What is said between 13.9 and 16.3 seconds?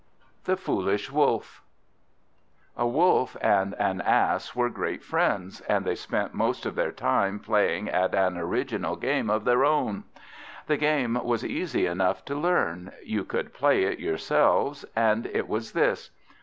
yourselves; and it was this.